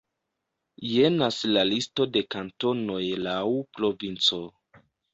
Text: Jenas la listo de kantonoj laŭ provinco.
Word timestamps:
Jenas 0.91 1.37
la 1.51 1.67
listo 1.69 2.09
de 2.17 2.25
kantonoj 2.39 3.05
laŭ 3.29 3.39
provinco. 3.79 4.45